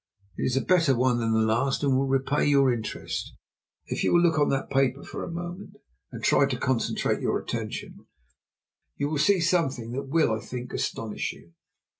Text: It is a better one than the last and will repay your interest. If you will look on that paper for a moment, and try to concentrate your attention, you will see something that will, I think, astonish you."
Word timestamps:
It 0.35 0.45
is 0.45 0.57
a 0.57 0.61
better 0.61 0.95
one 0.95 1.19
than 1.19 1.31
the 1.31 1.41
last 1.41 1.83
and 1.83 1.95
will 1.95 2.07
repay 2.07 2.43
your 2.43 2.73
interest. 2.73 3.35
If 3.85 4.03
you 4.03 4.11
will 4.11 4.21
look 4.21 4.39
on 4.39 4.49
that 4.49 4.71
paper 4.71 5.03
for 5.03 5.23
a 5.23 5.29
moment, 5.29 5.75
and 6.11 6.23
try 6.23 6.47
to 6.47 6.57
concentrate 6.57 7.21
your 7.21 7.37
attention, 7.39 8.07
you 8.97 9.09
will 9.09 9.19
see 9.19 9.39
something 9.39 9.91
that 9.91 10.07
will, 10.09 10.31
I 10.33 10.39
think, 10.39 10.73
astonish 10.73 11.33
you." 11.33 11.53